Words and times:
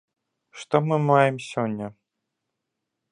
Што 0.61 0.81
мы 0.87 0.97
маем 1.09 1.37
сёння? 1.51 1.87